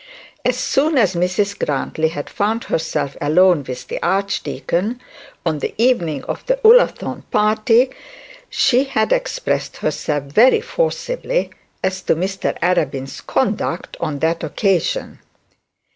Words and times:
As 0.43 0.57
soon 0.57 0.97
as 0.97 1.13
Mrs 1.13 1.59
Grantly 1.63 2.07
had 2.07 2.27
found 2.27 2.63
herself 2.63 3.15
alone 3.21 3.63
with 3.67 3.87
the 3.87 4.01
archdeacon, 4.01 4.99
on 5.45 5.59
the 5.59 5.75
evening 5.77 6.23
of 6.23 6.43
the 6.47 6.59
Ullathorne 6.65 7.21
party, 7.29 7.91
she 8.49 8.85
had 8.85 9.11
expressed 9.13 9.77
herself 9.77 10.23
very 10.23 10.59
forcibly 10.61 11.51
as 11.83 12.01
to 12.01 12.15
Mr 12.15 12.57
Arabin's 12.61 13.21
conduct 13.21 13.95
on 13.99 14.17
that 14.17 14.43
occasion. 14.43 15.19